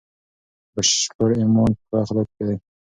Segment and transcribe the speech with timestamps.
[0.73, 2.57] بشپړ ایمان په ښو اخلاقو کې دی.